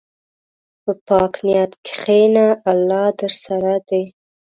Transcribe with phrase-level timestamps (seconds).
[0.83, 4.03] په پاک نیت کښېنه، الله درسره دی.